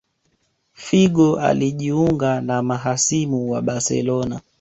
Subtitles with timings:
[0.73, 4.41] Figo alijunga na mahasimu wa Barcelona